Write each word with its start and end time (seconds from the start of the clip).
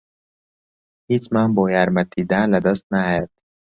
هیچمان 1.11 1.49
بۆ 1.55 1.63
یارمەتیدان 1.75 2.45
لەدەست 2.53 2.85
نایەت. 2.93 3.29